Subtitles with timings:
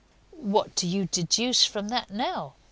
[0.33, 2.55] "What do you deduce from that, now?"